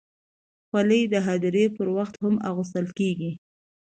خولۍ 0.67 1.01
د 1.13 1.15
هدیرې 1.27 1.65
پر 1.75 1.87
وخت 1.97 2.15
هم 2.23 2.35
اغوستل 2.49 2.87
کېږي. 2.99 3.31